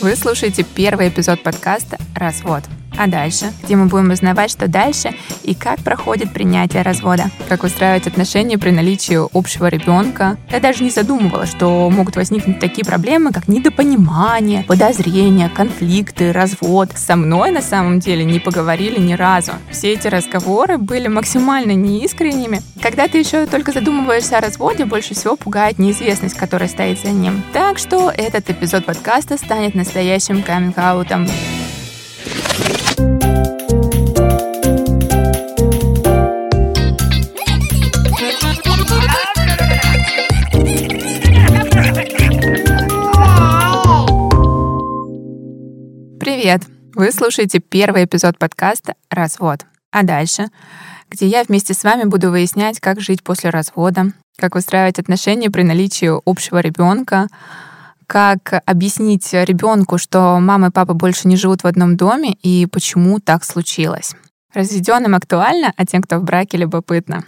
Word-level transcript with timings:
Вы 0.00 0.16
слушаете 0.16 0.64
первый 0.64 1.10
эпизод 1.10 1.42
подкаста 1.42 1.98
«Развод». 2.14 2.64
А 2.96 3.06
дальше, 3.06 3.52
где 3.62 3.76
мы 3.76 3.86
будем 3.86 4.10
узнавать, 4.10 4.50
что 4.50 4.68
дальше 4.68 5.14
и 5.42 5.54
как 5.54 5.80
проходит 5.80 6.32
принятие 6.32 6.82
развода, 6.82 7.30
как 7.48 7.64
устраивать 7.64 8.06
отношения 8.06 8.58
при 8.58 8.70
наличии 8.70 9.18
общего 9.36 9.66
ребенка. 9.66 10.36
Я 10.50 10.60
даже 10.60 10.84
не 10.84 10.90
задумывала, 10.90 11.46
что 11.46 11.88
могут 11.90 12.16
возникнуть 12.16 12.58
такие 12.58 12.84
проблемы, 12.84 13.32
как 13.32 13.48
недопонимание, 13.48 14.64
подозрения, 14.64 15.48
конфликты, 15.48 16.32
развод. 16.32 16.90
Со 16.94 17.16
мной 17.16 17.50
на 17.50 17.62
самом 17.62 18.00
деле 18.00 18.24
не 18.24 18.38
поговорили 18.38 19.00
ни 19.00 19.14
разу. 19.14 19.52
Все 19.70 19.92
эти 19.92 20.08
разговоры 20.08 20.78
были 20.78 21.08
максимально 21.08 21.72
неискренними. 21.72 22.62
Когда 22.82 23.08
ты 23.08 23.18
еще 23.18 23.46
только 23.46 23.72
задумываешься 23.72 24.38
о 24.38 24.40
разводе, 24.40 24.84
больше 24.84 25.14
всего 25.14 25.36
пугает 25.36 25.78
неизвестность, 25.78 26.36
которая 26.36 26.68
стоит 26.68 27.00
за 27.00 27.10
ним. 27.10 27.42
Так 27.52 27.78
что 27.78 28.10
этот 28.10 28.50
эпизод 28.50 28.84
подкаста 28.84 29.36
станет 29.36 29.74
настоящим 29.74 30.42
каминг-аутом. 30.42 31.26
Привет! 46.20 46.62
Вы 46.94 47.12
слушаете 47.12 47.60
первый 47.60 48.04
эпизод 48.04 48.38
подкаста 48.38 48.94
«Развод». 49.08 49.60
А 49.90 50.02
дальше, 50.02 50.48
где 51.08 51.26
я 51.26 51.44
вместе 51.44 51.72
с 51.72 51.84
вами 51.84 52.04
буду 52.04 52.30
выяснять, 52.30 52.80
как 52.80 53.00
жить 53.00 53.22
после 53.22 53.48
развода, 53.48 54.12
как 54.36 54.54
выстраивать 54.54 54.98
отношения 54.98 55.50
при 55.50 55.62
наличии 55.62 56.10
общего 56.28 56.58
ребенка, 56.58 57.28
как 58.10 58.60
объяснить 58.66 59.32
ребенку, 59.32 59.96
что 59.96 60.40
мама 60.40 60.66
и 60.66 60.70
папа 60.72 60.94
больше 60.94 61.28
не 61.28 61.36
живут 61.36 61.62
в 61.62 61.66
одном 61.68 61.96
доме 61.96 62.32
и 62.42 62.66
почему 62.66 63.20
так 63.20 63.44
случилось. 63.44 64.16
Разведенным 64.52 65.14
актуально, 65.14 65.72
а 65.76 65.86
тем, 65.86 66.02
кто 66.02 66.18
в 66.18 66.24
браке, 66.24 66.58
любопытно. 66.58 67.22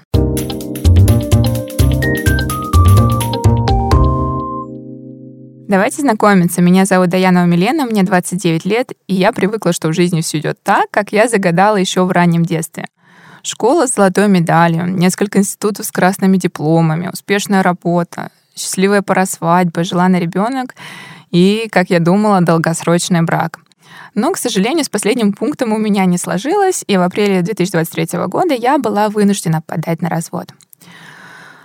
Давайте 5.69 6.02
знакомиться. 6.02 6.61
Меня 6.61 6.84
зовут 6.84 7.11
Даянова 7.11 7.44
Милена, 7.44 7.86
мне 7.86 8.02
29 8.02 8.64
лет, 8.64 8.91
и 9.06 9.14
я 9.14 9.30
привыкла, 9.30 9.72
что 9.72 9.86
в 9.86 9.92
жизни 9.92 10.20
все 10.20 10.41
идет 10.41 10.58
так, 10.64 10.91
как 10.91 11.12
я 11.12 11.28
загадала 11.28 11.77
еще 11.77 12.05
в 12.05 12.11
раннем 12.11 12.44
детстве. 12.44 12.89
Школа 13.44 13.86
с 13.86 13.94
золотой 13.94 14.27
медалью, 14.27 14.86
несколько 14.86 15.39
институтов 15.39 15.86
с 15.86 15.92
красными 15.92 16.39
дипломами, 16.39 17.08
успешная 17.12 17.62
работа, 17.62 18.30
счастливая 18.56 19.03
пара 19.03 19.27
свадьбы, 19.27 19.84
желанный 19.84 20.20
ребенок 20.20 20.75
и, 21.31 21.69
как 21.70 21.91
я 21.91 22.00
думала, 22.00 22.41
долгосрочный 22.41 23.22
брак. 23.22 23.58
Но, 24.14 24.31
к 24.33 24.39
сожалению, 24.39 24.84
с 24.84 24.89
последним 24.89 25.33
пунктом 25.33 25.72
у 25.72 25.78
меня 25.78 26.05
не 26.05 26.19
сложилось, 26.19 26.84
и 26.86 26.97
в 26.97 27.03
апреле 27.03 27.42
2023 27.42 28.27
года 28.27 28.55
я 28.55 28.78
была 28.78 29.08
вынуждена 29.08 29.62
подать 29.62 30.03
на 30.03 30.11
развод. 30.11 30.53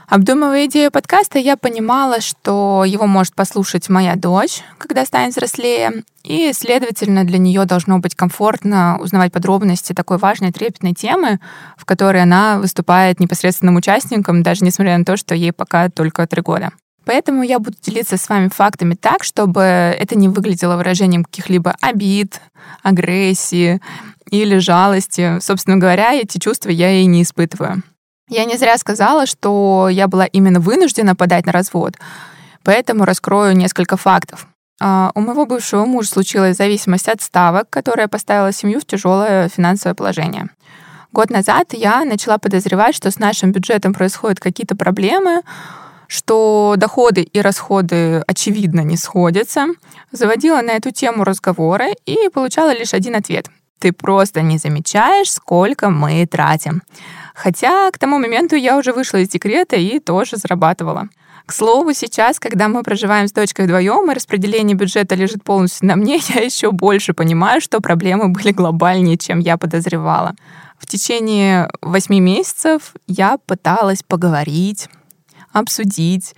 Обдумывая 0.08 0.68
идею 0.68 0.90
подкаста, 0.90 1.38
я 1.38 1.58
понимала, 1.58 2.22
что 2.22 2.86
его 2.88 3.08
может 3.08 3.36
послушать 3.36 3.90
моя 3.90 4.16
дочь, 4.16 4.62
когда 4.78 5.06
станет 5.06 5.34
взрослее, 5.34 6.04
и, 6.24 6.54
следовательно, 6.54 7.26
для 7.26 7.38
нее 7.38 7.66
должно 7.66 8.00
быть 8.00 8.16
комфортно 8.16 9.00
узнавать 9.02 9.34
подробности 9.34 9.92
такой 9.92 10.18
важной 10.18 10.54
трепетной 10.54 10.94
темы, 10.94 11.42
в 11.76 11.84
которой 11.84 12.24
она 12.24 12.58
выступает 12.58 13.20
непосредственным 13.20 13.76
участником, 13.76 14.44
даже 14.44 14.64
несмотря 14.64 14.98
на 14.98 15.04
то, 15.04 15.18
что 15.18 15.36
ей 15.36 15.52
пока 15.52 15.90
только 15.90 16.26
три 16.26 16.42
года. 16.42 16.72
Поэтому 17.04 17.44
я 17.44 17.60
буду 17.60 17.76
делиться 17.82 18.16
с 18.16 18.30
вами 18.30 18.48
фактами 18.48 18.96
так, 18.96 19.26
чтобы 19.26 19.62
это 19.62 20.18
не 20.18 20.30
выглядело 20.30 20.78
выражением 20.78 21.26
каких-либо 21.26 21.76
обид, 21.82 22.40
агрессии 22.82 23.82
или 24.32 24.58
жалости. 24.58 25.40
Собственно 25.42 25.76
говоря, 25.76 26.14
эти 26.14 26.38
чувства 26.38 26.70
я 26.70 26.92
и 26.92 27.06
не 27.06 27.24
испытываю. 27.24 27.84
Я 28.30 28.44
не 28.44 28.58
зря 28.58 28.78
сказала, 28.78 29.26
что 29.26 29.88
я 29.90 30.08
была 30.08 30.26
именно 30.26 30.60
вынуждена 30.60 31.16
подать 31.16 31.46
на 31.46 31.54
развод, 31.54 31.94
поэтому 32.64 33.06
раскрою 33.06 33.56
несколько 33.56 33.96
фактов. 33.96 34.48
А, 34.82 35.12
у 35.16 35.22
моего 35.22 35.46
бывшего 35.46 35.86
мужа 35.86 36.10
случилась 36.10 36.58
зависимость 36.58 37.08
от 37.08 37.22
ставок, 37.22 37.70
которая 37.70 38.10
поставила 38.10 38.52
семью 38.52 38.82
в 38.82 38.86
тяжелое 38.86 39.48
финансовое 39.50 39.96
положение. 39.96 40.50
Год 41.14 41.30
назад 41.30 41.74
я 41.74 42.04
начала 42.04 42.38
подозревать, 42.38 42.96
что 42.96 43.10
с 43.10 43.18
нашим 43.18 43.54
бюджетом 43.54 43.94
происходят 43.94 44.40
какие-то 44.40 44.76
проблемы, 44.76 45.42
что 46.08 46.76
доходы 46.78 47.22
и 47.22 47.42
расходы, 47.42 48.24
очевидно, 48.28 48.82
не 48.82 48.98
сходятся. 48.98 49.68
Заводила 50.12 50.62
на 50.62 50.72
эту 50.72 50.92
тему 50.92 51.24
разговоры 51.24 51.94
и 52.06 52.30
получала 52.30 52.74
лишь 52.74 52.94
один 52.94 53.16
ответ. 53.16 53.48
Ты 53.80 53.92
просто 53.92 54.42
не 54.42 54.58
замечаешь, 54.58 55.32
сколько 55.32 55.90
мы 55.90 56.26
тратим. 56.26 56.82
Хотя 57.34 57.92
к 57.92 58.00
тому 58.00 58.18
моменту 58.18 58.56
я 58.56 58.78
уже 58.78 58.94
вышла 58.94 59.18
из 59.18 59.30
декрета 59.30 59.76
и 59.76 60.00
тоже 60.00 60.38
зарабатывала. 60.38 61.10
К 61.46 61.54
слову, 61.54 61.94
сейчас, 61.94 62.42
когда 62.42 62.68
мы 62.68 62.84
проживаем 62.84 63.28
с 63.28 63.32
дочкой 63.32 63.66
вдвоем, 63.66 64.12
и 64.12 64.14
распределение 64.14 64.76
бюджета 64.76 65.16
лежит 65.16 65.44
полностью 65.46 65.88
на 65.88 65.96
мне, 65.96 66.20
я 66.36 66.42
еще 66.42 66.72
больше 66.72 67.14
понимаю, 67.14 67.62
что 67.62 67.80
проблемы 67.80 68.28
были 68.28 68.52
глобальнее, 68.52 69.18
чем 69.18 69.40
я 69.40 69.58
подозревала. 69.58 70.36
В 70.78 70.86
течение 70.86 71.70
восьми 71.82 72.20
месяцев 72.20 72.94
я 73.08 73.38
пыталась 73.38 74.04
поговорить, 74.04 74.90
обсудить. 75.54 76.36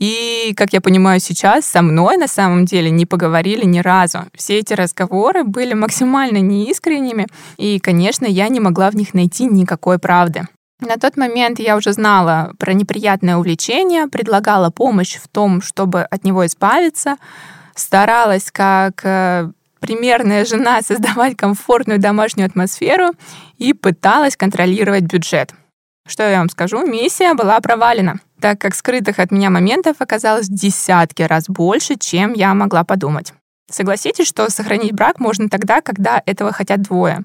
И, 0.00 0.54
как 0.56 0.72
я 0.72 0.80
понимаю 0.80 1.20
сейчас, 1.20 1.66
со 1.66 1.82
мной 1.82 2.16
на 2.16 2.26
самом 2.26 2.64
деле 2.64 2.90
не 2.90 3.04
поговорили 3.04 3.66
ни 3.66 3.80
разу. 3.80 4.20
Все 4.34 4.58
эти 4.58 4.72
разговоры 4.72 5.44
были 5.44 5.74
максимально 5.74 6.38
неискренними, 6.38 7.26
и, 7.58 7.78
конечно, 7.78 8.24
я 8.24 8.48
не 8.48 8.60
могла 8.60 8.90
в 8.90 8.96
них 8.96 9.12
найти 9.12 9.44
никакой 9.44 9.98
правды. 9.98 10.48
На 10.80 10.96
тот 10.96 11.18
момент 11.18 11.60
я 11.60 11.76
уже 11.76 11.92
знала 11.92 12.54
про 12.58 12.72
неприятное 12.72 13.36
увлечение, 13.36 14.06
предлагала 14.06 14.70
помощь 14.70 15.16
в 15.16 15.28
том, 15.28 15.60
чтобы 15.60 16.00
от 16.00 16.24
него 16.24 16.46
избавиться, 16.46 17.16
старалась 17.74 18.50
как 18.50 19.04
э, 19.04 19.50
примерная 19.80 20.46
жена 20.46 20.80
создавать 20.86 21.36
комфортную 21.36 22.00
домашнюю 22.00 22.46
атмосферу 22.46 23.10
и 23.58 23.74
пыталась 23.74 24.38
контролировать 24.38 25.02
бюджет. 25.02 25.52
Что 26.08 26.22
я 26.22 26.38
вам 26.38 26.48
скажу, 26.48 26.86
миссия 26.86 27.34
была 27.34 27.60
провалена 27.60 28.20
так 28.40 28.60
как 28.60 28.74
скрытых 28.74 29.18
от 29.18 29.30
меня 29.30 29.50
моментов 29.50 29.96
оказалось 29.98 30.48
десятки 30.48 31.22
раз 31.22 31.44
больше, 31.48 31.96
чем 31.96 32.32
я 32.32 32.54
могла 32.54 32.84
подумать. 32.84 33.32
Согласитесь, 33.70 34.26
что 34.26 34.50
сохранить 34.50 34.92
брак 34.92 35.20
можно 35.20 35.48
тогда, 35.48 35.80
когда 35.80 36.22
этого 36.26 36.52
хотят 36.52 36.82
двое. 36.82 37.22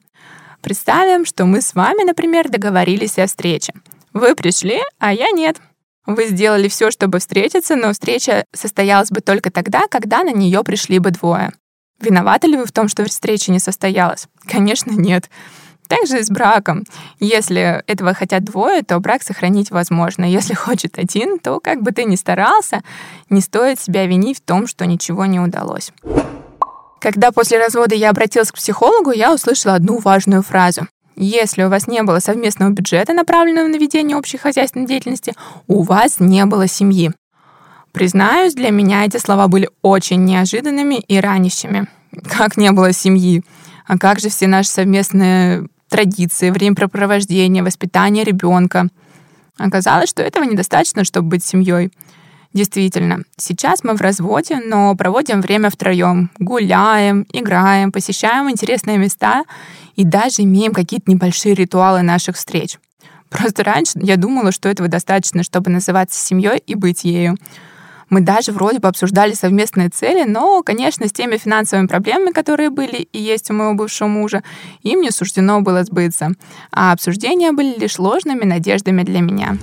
Представим, 0.62 1.26
что 1.26 1.46
мы 1.46 1.62
с 1.62 1.74
вами, 1.74 2.04
например, 2.04 2.50
договорились 2.50 3.18
о 3.18 3.28
встрече. 3.28 3.74
Вы 4.14 4.36
пришли, 4.36 4.82
а 5.00 5.14
я 5.14 5.32
нет. 5.32 5.58
Вы 6.06 6.28
сделали 6.28 6.68
все, 6.68 6.92
чтобы 6.92 7.20
встретиться, 7.20 7.76
но 7.76 7.92
встреча 7.92 8.46
состоялась 8.54 9.10
бы 9.10 9.22
только 9.22 9.52
тогда, 9.52 9.88
когда 9.88 10.24
на 10.24 10.32
нее 10.32 10.64
пришли 10.64 11.00
бы 11.00 11.12
двое. 11.12 11.52
Виноваты 12.00 12.48
ли 12.48 12.58
вы 12.58 12.66
в 12.66 12.72
том, 12.72 12.88
что 12.88 13.04
встреча 13.06 13.52
не 13.52 13.60
состоялась? 13.60 14.28
Конечно, 14.48 14.92
нет. 14.92 15.30
Также 15.88 16.24
с 16.24 16.30
браком. 16.30 16.84
Если 17.20 17.84
этого 17.88 18.14
хотят 18.14 18.44
двое, 18.44 18.82
то 18.82 19.00
брак 19.00 19.24
сохранить 19.24 19.72
возможно. 19.72 20.26
Если 20.26 20.54
хочет 20.54 20.98
один, 20.98 21.40
то 21.40 21.60
как 21.60 21.82
бы 21.82 21.92
ты 21.92 22.06
ни 22.06 22.16
старался, 22.16 22.82
не 23.30 23.42
стоит 23.42 23.80
себя 23.80 24.06
винить 24.06 24.40
в 24.40 24.42
том, 24.42 24.68
что 24.68 24.86
ничего 24.86 25.26
не 25.26 25.40
удалось. 25.40 25.92
Когда 27.00 27.32
после 27.32 27.60
развода 27.60 27.94
я 27.94 28.10
обратилась 28.10 28.52
к 28.52 28.56
психологу, 28.56 29.12
я 29.12 29.34
услышала 29.34 29.76
одну 29.76 30.00
важную 30.00 30.42
фразу. 30.42 30.88
Если 31.16 31.64
у 31.64 31.70
вас 31.70 31.88
не 31.88 32.02
было 32.04 32.20
совместного 32.20 32.72
бюджета, 32.72 33.14
направленного 33.14 33.68
на 33.68 33.78
ведение 33.78 34.18
общей 34.18 34.38
хозяйственной 34.38 34.88
деятельности, 34.88 35.34
у 35.68 35.84
вас 35.84 36.20
не 36.20 36.46
было 36.46 36.68
семьи. 36.68 37.12
Признаюсь, 37.92 38.54
для 38.54 38.72
меня 38.72 39.06
эти 39.06 39.18
слова 39.18 39.48
были 39.48 39.70
очень 39.82 40.26
неожиданными 40.26 40.96
и 40.96 41.20
ранящими. 41.20 41.88
Как 42.28 42.58
не 42.58 42.72
было 42.72 42.92
семьи? 42.92 43.44
А 43.88 43.98
как 43.98 44.20
же 44.20 44.30
все 44.30 44.48
наши 44.48 44.70
совместные 44.70 45.68
традиции, 45.90 46.50
времяпрепровождение, 46.50 47.64
воспитание 47.64 48.24
ребенка. 48.24 48.88
Оказалось, 49.58 50.10
что 50.10 50.22
этого 50.22 50.44
недостаточно, 50.44 51.04
чтобы 51.04 51.30
быть 51.30 51.46
семьей. 51.46 51.92
Действительно, 52.54 53.24
сейчас 53.38 53.84
мы 53.84 53.96
в 53.96 54.02
разводе, 54.02 54.62
но 54.64 54.96
проводим 54.96 55.42
время 55.42 55.70
втроем, 55.70 56.32
гуляем, 56.40 57.26
играем, 57.34 57.92
посещаем 57.92 58.50
интересные 58.50 58.98
места 58.98 59.44
и 59.98 60.06
даже 60.06 60.44
имеем 60.44 60.72
какие-то 60.72 61.12
небольшие 61.12 61.54
ритуалы 61.54 62.02
наших 62.02 62.38
встреч. 62.38 62.78
Просто 63.30 63.64
раньше 63.66 64.00
я 64.02 64.16
думала, 64.16 64.54
что 64.54 64.70
этого 64.70 64.88
достаточно, 64.88 65.44
чтобы 65.44 65.70
называться 65.70 66.18
семьей 66.18 66.60
и 66.66 66.76
быть 66.76 67.04
ею. 67.04 67.36
Мы 68.10 68.22
даже 68.22 68.52
вроде 68.52 68.80
бы 68.80 68.88
обсуждали 68.88 69.34
совместные 69.34 69.90
цели, 69.90 70.30
но, 70.30 70.62
конечно, 70.64 71.08
с 71.08 71.12
теми 71.12 71.38
финансовыми 71.38 71.88
проблемами, 71.88 72.32
которые 72.32 72.70
были 72.70 73.08
и 73.12 73.20
есть 73.20 73.50
у 73.50 73.54
моего 73.54 73.74
бывшего 73.74 74.08
мужа, 74.08 74.44
им 74.84 75.02
не 75.02 75.12
суждено 75.12 75.62
было 75.62 75.84
сбыться. 75.84 76.32
А 76.72 76.92
обсуждения 76.92 77.52
были 77.52 77.80
лишь 77.80 78.00
ложными 78.00 78.44
надеждами 78.44 79.04
для 79.04 79.22
меня. 79.22 79.58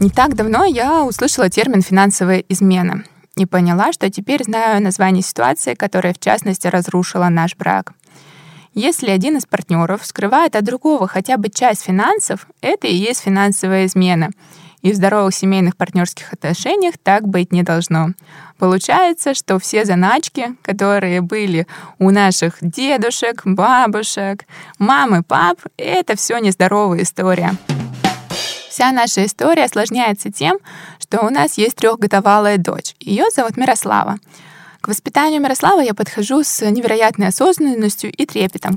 Не 0.00 0.10
так 0.10 0.34
давно 0.34 0.64
я 0.64 1.04
услышала 1.04 1.50
термин 1.50 1.82
«финансовая 1.82 2.44
измена». 2.48 3.04
и 3.36 3.46
поняла, 3.46 3.92
что 3.92 4.10
теперь 4.10 4.44
знаю 4.44 4.82
название 4.82 5.22
ситуации, 5.22 5.74
которая 5.74 6.12
в 6.12 6.18
частности 6.18 6.66
разрушила 6.66 7.28
наш 7.28 7.56
брак. 7.56 7.92
Если 8.74 9.10
один 9.10 9.36
из 9.36 9.46
партнеров 9.46 10.04
скрывает 10.04 10.54
от 10.54 10.64
другого 10.64 11.08
хотя 11.08 11.36
бы 11.36 11.48
часть 11.48 11.82
финансов, 11.82 12.46
это 12.60 12.86
и 12.86 12.94
есть 12.94 13.20
финансовая 13.20 13.86
измена. 13.86 14.30
И 14.82 14.92
в 14.92 14.94
здоровых 14.94 15.34
семейных 15.34 15.76
партнерских 15.76 16.32
отношениях 16.32 16.94
так 17.02 17.26
быть 17.26 17.52
не 17.52 17.62
должно. 17.62 18.10
Получается, 18.58 19.34
что 19.34 19.58
все 19.58 19.84
заначки, 19.84 20.54
которые 20.62 21.20
были 21.20 21.66
у 21.98 22.10
наших 22.10 22.56
дедушек, 22.60 23.42
бабушек, 23.44 24.44
мамы, 24.78 25.22
пап, 25.22 25.58
это 25.76 26.16
все 26.16 26.38
нездоровая 26.38 27.02
история. 27.02 27.56
Вся 28.68 28.92
наша 28.92 29.26
история 29.26 29.64
осложняется 29.64 30.30
тем, 30.30 30.58
что 31.00 31.26
у 31.26 31.30
нас 31.30 31.58
есть 31.58 31.76
трехгодовалая 31.76 32.58
дочь. 32.58 32.94
Ее 33.00 33.24
зовут 33.34 33.56
Мирослава. 33.56 34.18
К 34.80 34.88
воспитанию 34.88 35.40
Мирослава 35.40 35.80
я 35.80 35.94
подхожу 35.94 36.44
с 36.44 36.64
невероятной 36.64 37.28
осознанностью 37.28 38.12
и 38.12 38.26
трепетом. 38.26 38.76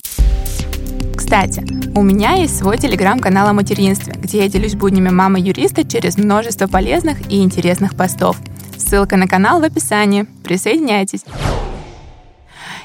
Кстати, 1.32 1.66
у 1.98 2.02
меня 2.02 2.34
есть 2.34 2.58
свой 2.58 2.78
телеграм-канал 2.78 3.48
о 3.48 3.54
материнстве, 3.54 4.12
где 4.18 4.40
я 4.40 4.50
делюсь 4.50 4.76
буднями 4.76 5.12
мамы-юриста 5.12 5.88
через 5.88 6.18
множество 6.18 6.68
полезных 6.68 7.22
и 7.32 7.42
интересных 7.42 7.96
постов. 7.96 8.36
Ссылка 8.76 9.16
на 9.16 9.30
канал 9.30 9.62
в 9.62 9.64
описании. 9.64 10.26
Присоединяйтесь. 10.44 11.24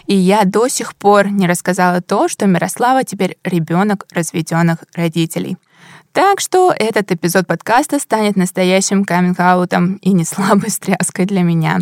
И 0.06 0.14
я 0.14 0.44
до 0.44 0.68
сих 0.68 0.94
пор 0.94 1.26
не 1.26 1.48
рассказала 1.48 2.00
то, 2.00 2.28
что 2.28 2.46
Мирослава 2.46 3.02
теперь 3.02 3.36
ребенок 3.42 4.06
разведенных 4.12 4.84
родителей. 4.94 5.56
Так 6.12 6.38
что 6.38 6.72
этот 6.72 7.10
эпизод 7.10 7.48
подкаста 7.48 7.98
станет 7.98 8.36
настоящим 8.36 9.04
каминг-аутом 9.04 9.94
и 10.02 10.12
не 10.12 10.24
слабой 10.24 10.70
стряской 10.70 11.24
для 11.24 11.42
меня. 11.42 11.80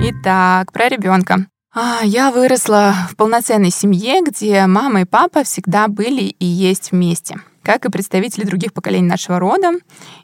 Итак, 0.00 0.70
про 0.70 0.88
ребенка. 0.88 1.46
А, 1.74 2.00
я 2.04 2.30
выросла 2.30 2.94
в 3.08 3.16
полноценной 3.16 3.70
семье, 3.70 4.20
где 4.22 4.66
мама 4.66 5.02
и 5.02 5.04
папа 5.06 5.42
всегда 5.42 5.88
были 5.88 6.24
и 6.38 6.44
есть 6.44 6.92
вместе, 6.92 7.36
как 7.62 7.86
и 7.86 7.90
представители 7.90 8.44
других 8.44 8.74
поколений 8.74 9.08
нашего 9.08 9.38
рода. 9.38 9.70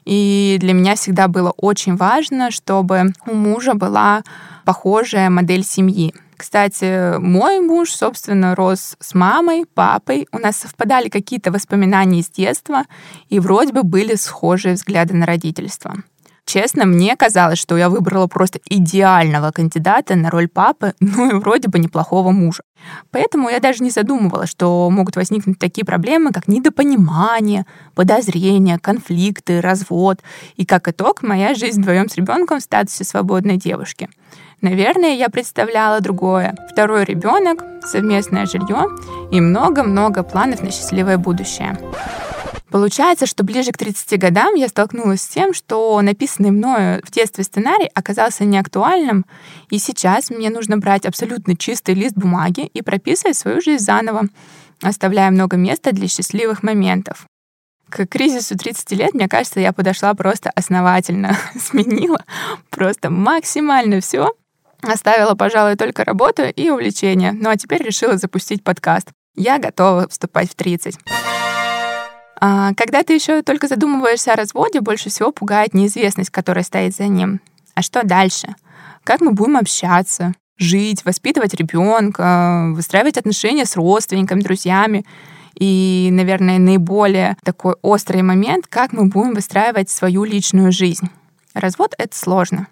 И 0.05 0.57
для 0.59 0.73
меня 0.73 0.93
всегда 0.93 1.27
было 1.27 1.49
очень 1.57 1.95
важно, 1.95 2.51
чтобы 2.51 3.13
у 3.25 3.33
мужа 3.33 3.73
была 3.73 4.21
похожая 4.63 5.31
модель 5.31 5.63
семьи. 5.63 6.13
Кстати, 6.37 7.17
мой 7.17 7.59
муж, 7.61 7.95
собственно, 7.95 8.53
рос 8.53 8.95
с 8.99 9.15
мамой, 9.15 9.65
папой. 9.65 10.27
У 10.31 10.37
нас 10.37 10.55
совпадали 10.55 11.09
какие-то 11.09 11.51
воспоминания 11.51 12.19
из 12.19 12.29
детства, 12.29 12.83
и 13.27 13.39
вроде 13.39 13.73
бы 13.73 13.81
были 13.81 14.13
схожие 14.13 14.75
взгляды 14.75 15.15
на 15.15 15.25
родительство. 15.25 15.95
Честно, 16.51 16.85
мне 16.85 17.15
казалось, 17.15 17.59
что 17.59 17.77
я 17.77 17.89
выбрала 17.89 18.25
просто 18.25 18.59
идеального 18.65 19.51
кандидата 19.51 20.15
на 20.15 20.31
роль 20.31 20.47
папы, 20.47 20.95
ну 20.99 21.29
и 21.29 21.39
вроде 21.39 21.67
бы 21.67 21.77
неплохого 21.77 22.31
мужа. 22.31 22.63
Поэтому 23.11 23.49
я 23.49 23.59
даже 23.59 23.83
не 23.83 23.91
задумывалась, 23.91 24.49
что 24.49 24.89
могут 24.89 25.15
возникнуть 25.15 25.59
такие 25.59 25.85
проблемы, 25.85 26.31
как 26.31 26.47
недопонимание, 26.47 27.67
подозрения, 27.93 28.79
конфликты, 28.79 29.61
развод. 29.61 30.21
И 30.55 30.65
как 30.65 30.87
итог, 30.87 31.21
моя 31.21 31.53
жизнь 31.53 31.81
вдвоем 31.81 32.09
с 32.09 32.15
ребенком 32.15 32.59
в 32.59 32.63
статусе 32.63 33.03
свободной 33.03 33.57
девушки. 33.57 34.09
Наверное, 34.61 35.13
я 35.13 35.29
представляла 35.29 36.01
другое. 36.01 36.57
Второй 36.71 37.03
ребенок, 37.05 37.63
совместное 37.85 38.47
жилье 38.47 38.87
и 39.31 39.39
много-много 39.39 40.23
планов 40.23 40.63
на 40.63 40.71
счастливое 40.71 41.19
будущее. 41.19 41.77
Получается, 42.71 43.25
что 43.25 43.43
ближе 43.43 43.71
к 43.71 43.77
30 43.77 44.19
годам 44.19 44.53
я 44.53 44.67
столкнулась 44.67 45.21
с 45.21 45.27
тем, 45.27 45.53
что 45.53 45.99
написанный 46.01 46.51
мною 46.51 47.01
в 47.03 47.11
детстве 47.11 47.43
сценарий 47.43 47.89
оказался 47.93 48.45
неактуальным, 48.45 49.25
и 49.69 49.79
сейчас 49.79 50.29
мне 50.29 50.49
нужно 50.49 50.77
брать 50.77 51.05
абсолютно 51.05 51.57
чистый 51.57 51.95
лист 51.95 52.15
бумаги 52.15 52.65
и 52.67 52.81
прописывать 52.81 53.37
свою 53.37 53.61
жизнь 53.61 53.83
заново, 53.83 54.27
оставляя 54.81 55.31
много 55.31 55.57
места 55.57 55.91
для 55.91 56.07
счастливых 56.07 56.61
моментов. 56.61 57.25
К 57.89 58.05
кризису 58.05 58.55
30 58.55 58.91
лет, 58.91 59.13
мне 59.15 59.27
кажется, 59.27 59.59
я 59.59 59.73
подошла 59.73 60.13
просто 60.13 60.51
основательно, 60.51 61.35
сменила 61.59 62.23
просто 62.69 63.09
максимально 63.09 63.99
все, 63.99 64.31
Оставила, 64.81 65.35
пожалуй, 65.35 65.75
только 65.75 66.05
работу 66.05 66.43
и 66.43 66.69
увлечение. 66.69 67.33
Ну 67.33 67.49
а 67.49 67.57
теперь 67.57 67.83
решила 67.83 68.17
запустить 68.17 68.63
подкаст. 68.63 69.09
Я 69.35 69.59
готова 69.59 70.07
вступать 70.07 70.49
в 70.49 70.55
30. 70.55 70.97
А, 72.39 72.73
когда 72.75 73.03
ты 73.03 73.13
еще 73.13 73.41
только 73.41 73.67
задумываешься 73.67 74.33
о 74.33 74.35
разводе, 74.35 74.81
больше 74.81 75.09
всего 75.09 75.31
пугает 75.31 75.73
неизвестность, 75.73 76.29
которая 76.29 76.63
стоит 76.63 76.95
за 76.95 77.07
ним. 77.07 77.41
А 77.75 77.81
что 77.81 78.05
дальше? 78.05 78.55
Как 79.03 79.21
мы 79.21 79.31
будем 79.31 79.57
общаться, 79.57 80.33
жить, 80.57 81.03
воспитывать 81.05 81.53
ребенка, 81.53 82.71
выстраивать 82.73 83.17
отношения 83.17 83.65
с 83.65 83.75
родственниками, 83.75 84.41
друзьями? 84.41 85.05
И, 85.55 86.09
наверное, 86.11 86.57
наиболее 86.59 87.35
такой 87.43 87.75
острый 87.81 88.21
момент, 88.21 88.67
как 88.67 88.93
мы 88.93 89.05
будем 89.05 89.33
выстраивать 89.33 89.89
свою 89.89 90.23
личную 90.23 90.71
жизнь. 90.71 91.09
Развод— 91.53 91.93
это 91.97 92.15
сложно. 92.15 92.67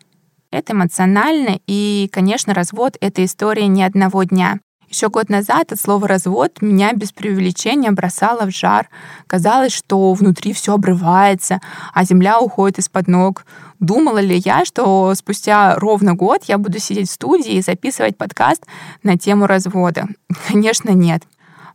Это 0.51 0.71
эмоционально, 0.71 1.59
и, 1.67 2.09
конечно, 2.13 2.53
развод— 2.53 2.95
это 3.01 3.25
история 3.25 3.67
не 3.67 3.83
одного 3.83 4.23
дня. 4.23 4.59
Еще 4.89 5.09
год 5.09 5.29
назад 5.29 5.73
от 5.73 5.79
слова 5.79 6.07
«развод» 6.07 6.61
меня 6.61 6.93
без 6.93 7.11
преувеличения 7.11 7.91
бросало 7.91 8.45
в 8.45 8.51
жар. 8.51 8.89
Казалось, 9.27 9.73
что 9.73 10.13
внутри 10.13 10.53
все 10.53 10.75
обрывается, 10.75 11.59
а 11.93 12.05
земля 12.05 12.39
уходит 12.39 12.79
из-под 12.79 13.07
ног. 13.07 13.45
Думала 13.81 14.19
ли 14.19 14.37
я, 14.37 14.63
что 14.63 15.13
спустя 15.15 15.75
ровно 15.75 16.15
год 16.15 16.43
я 16.45 16.57
буду 16.57 16.79
сидеть 16.79 17.09
в 17.09 17.13
студии 17.13 17.55
и 17.55 17.61
записывать 17.61 18.17
подкаст 18.17 18.65
на 19.03 19.17
тему 19.17 19.45
развода? 19.45 20.07
Конечно, 20.47 20.91
нет. 20.91 21.23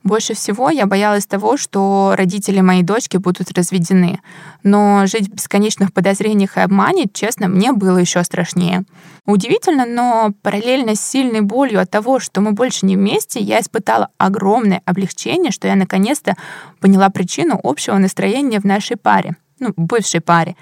Больше 0.04 0.34
всего 0.34 0.68
я 0.68 0.86
боялась 0.86 1.26
того, 1.26 1.56
что 1.56 2.14
родители 2.16 2.60
моей 2.60 2.82
дочки 2.82 3.18
будут 3.18 3.52
разведены. 3.52 4.20
Но 4.62 5.06
жить 5.06 5.28
в 5.28 5.34
бесконечных 5.34 5.92
подозрениях 5.92 6.56
и 6.56 6.60
обмане, 6.60 7.06
честно, 7.12 7.48
мне 7.48 7.72
было 7.72 7.98
еще 7.98 8.22
страшнее. 8.24 8.84
Удивительно, 9.26 9.86
но 9.86 10.32
параллельно 10.42 10.96
с 10.96 11.00
сильной 11.00 11.40
болью 11.40 11.80
от 11.80 11.90
того, 11.90 12.18
что 12.18 12.40
мы 12.40 12.52
больше 12.52 12.84
не 12.86 12.96
вместе, 12.96 13.38
я 13.38 13.60
испытала 13.60 14.08
огромное 14.18 14.82
облегчение, 14.84 15.52
что 15.52 15.68
я 15.68 15.76
наконец-то 15.76 16.36
поняла 16.80 17.08
причину 17.08 17.60
общего 17.62 17.96
настроения 17.98 18.60
в 18.60 18.64
нашей 18.64 18.96
паре, 18.96 19.36
ну, 19.60 19.72
бывшей 19.76 20.20
паре 20.20 20.56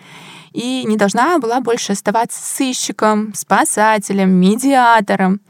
и 0.52 0.84
не 0.84 0.96
должна 0.96 1.38
была 1.38 1.60
больше 1.60 1.92
оставаться 1.92 2.40
сыщиком, 2.42 3.32
спасателем, 3.34 4.30
медиатором. 4.30 5.40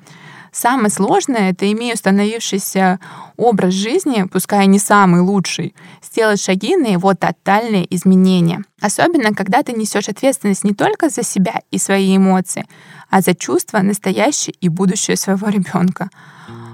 Самое 0.53 0.91
сложное— 0.91 1.51
это, 1.53 1.71
имея 1.71 1.95
установившийся 1.95 2.99
образ 3.37 3.75
жизни, 3.75 4.25
пускай 4.25 4.67
не 4.67 4.79
самый 4.79 5.21
лучший, 5.21 5.75
сделать 6.03 6.43
шаги 6.43 6.77
на 6.77 6.89
его 6.89 7.15
тотальные 7.15 7.87
изменения. 7.95 8.65
Особенно, 8.81 9.35
когда 9.35 9.63
ты 9.63 9.73
несешь 9.73 10.09
ответственность 10.09 10.65
не 10.65 10.75
только 10.75 11.09
за 11.09 11.23
себя 11.23 11.61
и 11.71 11.79
свои 11.79 12.17
эмоции, 12.17 12.67
а 13.11 13.21
за 13.21 13.35
чувства, 13.35 13.79
настоящее 13.79 14.55
и 14.61 14.69
будущее 14.69 15.17
своего 15.17 15.49
ребенка. 15.49 16.11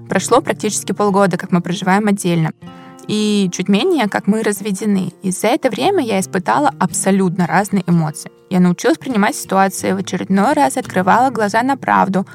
Прошло 0.08 0.40
практически 0.40 0.92
полгода, 0.92 1.36
как 1.36 1.52
мы 1.52 1.60
проживаем 1.60 2.06
отдельно 2.06 2.52
и 3.08 3.48
чуть 3.52 3.68
менее, 3.68 4.08
как 4.08 4.26
мы 4.26 4.42
разведены. 4.42 5.12
И 5.22 5.30
за 5.30 5.48
это 5.48 5.70
время 5.70 6.04
я 6.04 6.20
испытала 6.20 6.72
абсолютно 6.78 7.46
разные 7.46 7.84
эмоции. 7.86 8.30
Я 8.50 8.60
научилась 8.60 8.98
принимать 8.98 9.36
ситуации, 9.36 9.92
в 9.92 9.98
очередной 9.98 10.52
раз 10.52 10.76
открывала 10.76 11.30
глаза 11.30 11.62
на 11.62 11.76
правду, 11.76 12.26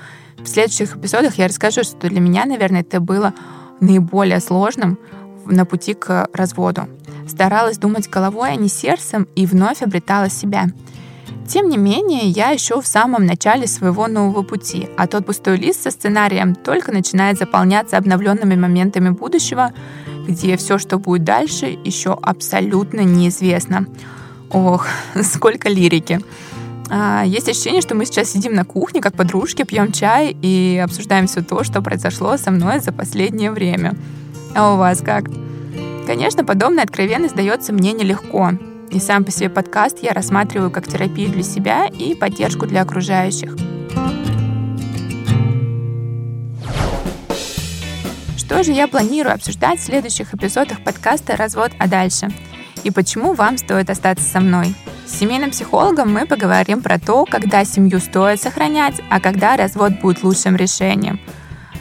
в 0.43 0.47
следующих 0.47 0.97
эпизодах 0.97 1.37
я 1.37 1.47
расскажу, 1.47 1.83
что 1.83 2.09
для 2.09 2.19
меня, 2.19 2.45
наверное, 2.45 2.81
это 2.81 2.99
было 2.99 3.33
наиболее 3.79 4.39
сложным 4.39 4.97
на 5.45 5.65
пути 5.65 5.93
к 5.93 6.27
разводу. 6.33 6.87
Старалась 7.27 7.77
думать 7.77 8.09
головой, 8.09 8.51
а 8.51 8.55
не 8.55 8.69
сердцем, 8.69 9.27
и 9.35 9.45
вновь 9.45 9.81
обретала 9.81 10.29
себя. 10.29 10.67
Тем 11.47 11.69
не 11.69 11.77
менее, 11.77 12.29
я 12.29 12.51
еще 12.51 12.81
в 12.81 12.87
самом 12.87 13.25
начале 13.25 13.67
своего 13.67 14.07
нового 14.07 14.41
пути, 14.43 14.89
а 14.97 15.07
тот 15.07 15.25
пустой 15.25 15.57
лист 15.57 15.83
со 15.83 15.91
сценарием 15.91 16.55
только 16.55 16.91
начинает 16.91 17.37
заполняться 17.37 17.97
обновленными 17.97 18.55
моментами 18.55 19.09
будущего, 19.09 19.73
где 20.27 20.55
все, 20.55 20.77
что 20.77 20.97
будет 20.97 21.23
дальше, 21.23 21.77
еще 21.83 22.17
абсолютно 22.21 23.01
неизвестно. 23.01 23.85
Ох, 24.49 24.87
сколько 25.23 25.67
лирики. 25.67 26.21
А, 26.93 27.23
есть 27.23 27.47
ощущение, 27.47 27.81
что 27.81 27.95
мы 27.95 28.05
сейчас 28.05 28.29
сидим 28.29 28.53
на 28.53 28.65
кухне, 28.65 28.99
как 28.99 29.15
подружки, 29.15 29.63
пьем 29.63 29.93
чай 29.93 30.35
и 30.41 30.79
обсуждаем 30.83 31.25
все 31.25 31.41
то, 31.41 31.63
что 31.63 31.81
произошло 31.81 32.35
со 32.35 32.51
мной 32.51 32.81
за 32.81 32.91
последнее 32.91 33.49
время. 33.51 33.95
А 34.53 34.73
у 34.73 34.77
вас 34.77 34.99
как? 34.99 35.27
Конечно, 36.05 36.43
подобная 36.43 36.83
откровенность 36.83 37.33
дается 37.33 37.71
мне 37.71 37.93
нелегко. 37.93 38.51
И 38.89 38.99
сам 38.99 39.23
по 39.23 39.31
себе 39.31 39.49
подкаст 39.49 39.99
я 40.01 40.11
рассматриваю 40.11 40.69
как 40.69 40.85
терапию 40.85 41.29
для 41.29 41.43
себя 41.43 41.85
и 41.87 42.13
поддержку 42.13 42.67
для 42.67 42.81
окружающих. 42.81 43.55
Что 48.35 48.63
же 48.63 48.73
я 48.73 48.89
планирую 48.89 49.33
обсуждать 49.33 49.79
в 49.79 49.85
следующих 49.85 50.33
эпизодах 50.33 50.83
подкаста 50.83 51.37
«Развод, 51.37 51.71
а 51.79 51.87
дальше?» 51.87 52.27
И 52.83 52.91
почему 52.91 53.33
вам 53.33 53.57
стоит 53.57 53.89
остаться 53.89 54.27
со 54.27 54.41
мной? 54.41 54.75
С 55.11 55.19
семейным 55.19 55.51
психологом 55.51 56.11
мы 56.13 56.25
поговорим 56.25 56.81
про 56.81 56.97
то, 56.97 57.25
когда 57.25 57.65
семью 57.65 57.99
стоит 57.99 58.41
сохранять, 58.41 59.01
а 59.09 59.19
когда 59.19 59.57
развод 59.57 59.99
будет 60.01 60.23
лучшим 60.23 60.55
решением. 60.55 61.19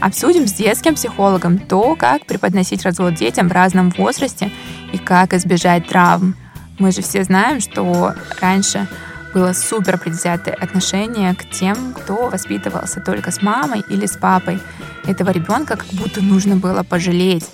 Обсудим 0.01 0.49
с 0.49 0.53
детским 0.53 0.97
психологом 0.97 1.59
то, 1.59 1.95
как 1.95 2.27
преподносить 2.27 2.83
развод 2.83 3.15
детям 3.15 3.49
в 3.49 3.53
разном 3.53 3.91
возрасте 3.91 4.51
и 4.93 4.99
как 4.99 5.33
избежать 5.33 5.87
травм. 5.87 6.35
Мы 6.81 6.91
же 6.91 7.03
все 7.03 7.23
знаем, 7.23 7.61
что 7.61 8.15
раньше 8.41 8.89
было 9.33 9.53
супер 9.53 9.97
предвзятое 9.97 10.55
отношение 10.55 11.33
к 11.37 11.49
тем, 11.49 11.95
кто 11.95 12.31
воспитывался 12.31 13.01
только 13.01 13.31
с 13.31 13.43
мамой 13.43 13.85
или 13.89 14.07
с 14.07 14.17
папой. 14.17 14.59
Этого 15.05 15.31
ребенка 15.31 15.77
как 15.77 15.89
будто 15.93 16.21
нужно 16.21 16.57
было 16.57 16.83
пожалеть. 16.83 17.49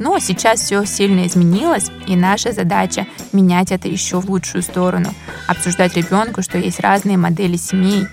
Но 0.00 0.18
сейчас 0.18 0.60
все 0.60 0.84
сильно 0.86 1.26
изменилось, 1.26 1.90
и 2.06 2.16
наша 2.16 2.52
задача 2.52 3.06
менять 3.32 3.70
это 3.70 3.86
еще 3.86 4.18
в 4.18 4.30
лучшую 4.30 4.62
сторону. 4.62 5.14
Обсуждать 5.46 5.94
ребенку, 5.94 6.40
что 6.40 6.56
есть 6.56 6.80
разные 6.80 7.18
модели 7.18 7.56
семей, 7.56 8.06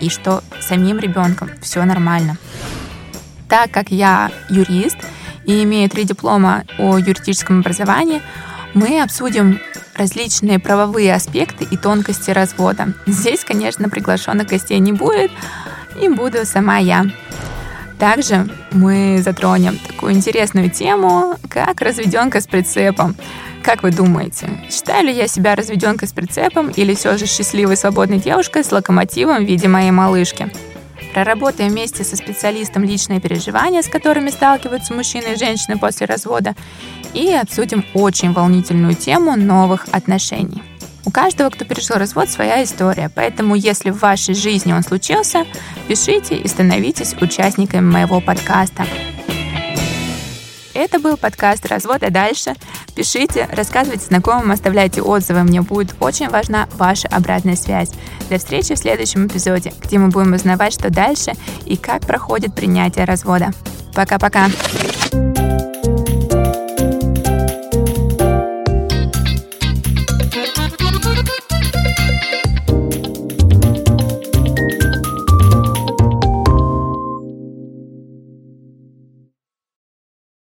и 0.00 0.08
что 0.08 0.42
самим 0.60 0.98
ребенком 0.98 1.50
все 1.60 1.84
нормально. 1.84 2.38
Так 3.46 3.70
как 3.70 3.90
я 3.90 4.32
юрист 4.48 4.96
и 5.44 5.62
имею 5.64 5.90
три 5.90 6.04
диплома 6.04 6.64
о 6.78 6.96
юридическом 6.96 7.60
образовании, 7.60 8.22
мы 8.72 9.02
обсудим 9.02 9.60
различные 9.94 10.58
правовые 10.58 11.14
аспекты 11.14 11.64
и 11.70 11.76
тонкости 11.76 12.30
развода. 12.30 12.94
Здесь, 13.06 13.44
конечно, 13.44 13.90
приглашенных 13.90 14.48
гостей 14.48 14.78
не 14.78 14.94
будет, 14.94 15.30
и 16.00 16.08
буду 16.08 16.46
сама 16.46 16.78
я. 16.78 17.04
Также 18.04 18.46
мы 18.70 19.22
затронем 19.24 19.78
такую 19.78 20.12
интересную 20.12 20.68
тему, 20.68 21.38
как 21.48 21.80
разведенка 21.80 22.42
с 22.42 22.46
прицепом. 22.46 23.16
Как 23.62 23.82
вы 23.82 23.92
думаете, 23.92 24.46
считаю 24.70 25.06
ли 25.06 25.12
я 25.14 25.26
себя 25.26 25.54
разведенкой 25.54 26.06
с 26.06 26.12
прицепом 26.12 26.68
или 26.68 26.94
все 26.94 27.16
же 27.16 27.24
счастливой 27.24 27.78
свободной 27.78 28.18
девушкой 28.18 28.62
с 28.62 28.72
локомотивом 28.72 29.38
в 29.42 29.48
виде 29.48 29.68
моей 29.68 29.90
малышки? 29.90 30.52
Проработаем 31.14 31.70
вместе 31.70 32.04
со 32.04 32.16
специалистом 32.16 32.84
личные 32.84 33.22
переживания, 33.22 33.80
с 33.80 33.88
которыми 33.88 34.28
сталкиваются 34.28 34.92
мужчины 34.92 35.32
и 35.32 35.38
женщины 35.38 35.78
после 35.78 36.04
развода, 36.04 36.54
и 37.14 37.32
обсудим 37.32 37.86
очень 37.94 38.34
волнительную 38.34 38.96
тему 38.96 39.34
новых 39.34 39.86
отношений. 39.92 40.62
У 41.06 41.10
каждого, 41.10 41.50
кто 41.50 41.64
пережил 41.64 41.96
развод, 41.96 42.30
своя 42.30 42.64
история, 42.64 43.10
поэтому 43.14 43.54
если 43.54 43.90
в 43.90 43.98
вашей 43.98 44.34
жизни 44.34 44.72
он 44.72 44.82
случился, 44.82 45.44
пишите 45.86 46.36
и 46.36 46.48
становитесь 46.48 47.14
участниками 47.20 47.90
моего 47.90 48.20
подкаста. 48.20 48.86
Это 50.72 50.98
был 50.98 51.16
подкаст 51.16 51.66
«Развод 51.66 52.02
и 52.02 52.10
дальше». 52.10 52.54
Пишите, 52.96 53.48
рассказывайте 53.52 54.06
знакомым, 54.06 54.50
оставляйте 54.50 55.02
отзывы. 55.02 55.42
Мне 55.44 55.62
будет 55.62 55.94
очень 56.00 56.28
важна 56.28 56.68
ваша 56.74 57.06
обратная 57.08 57.56
связь. 57.56 57.90
До 58.28 58.38
встречи 58.38 58.74
в 58.74 58.78
следующем 58.78 59.26
эпизоде, 59.26 59.72
где 59.80 59.98
мы 59.98 60.08
будем 60.08 60.32
узнавать, 60.32 60.72
что 60.72 60.90
дальше 60.90 61.32
и 61.64 61.76
как 61.76 62.02
проходит 62.06 62.54
принятие 62.54 63.04
развода. 63.04 63.52
Пока-пока. 63.94 64.48